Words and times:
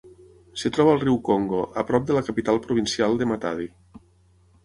Es 0.59 0.63
troba 0.77 0.93
al 0.95 1.01
riu 1.01 1.17
Congo, 1.27 1.59
a 1.81 1.83
prop 1.91 2.09
de 2.09 2.17
la 2.17 2.25
capital 2.29 2.59
provincial 2.65 3.19
de 3.21 3.27
Matadi. 3.33 3.67